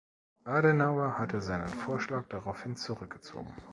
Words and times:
Adenauer 0.47 1.19
hatte 1.19 1.41
seinen 1.41 1.67
Vorschlag 1.67 2.25
daraufhin 2.27 2.75
zurückgezogen. 2.75 3.53